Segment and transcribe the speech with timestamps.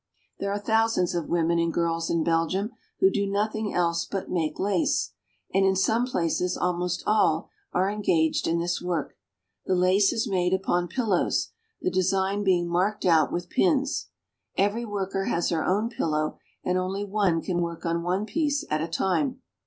[0.39, 4.57] There are thousands of women and girls in Belgium who do nothing else but make
[4.59, 5.11] lace;
[5.53, 9.15] and in some places almost all are engaged in this work.
[9.67, 11.51] The lace is made upon pillows,
[11.83, 14.07] the design being marked out with pins.
[14.57, 18.81] Every worker has her own pillow, and only one can work on one piece at
[18.81, 19.39] a time.